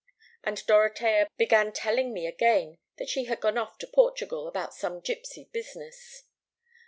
"And 0.43 0.65
Dorotea 0.65 1.27
began 1.37 1.71
telling 1.71 2.11
me 2.11 2.25
again 2.25 2.79
that 2.97 3.07
she 3.07 3.25
had 3.25 3.39
gone 3.39 3.59
off 3.59 3.77
to 3.77 3.85
Portugal 3.93 4.47
about 4.47 4.73
some 4.73 4.99
gipsy 4.99 5.47
business. 5.53 6.23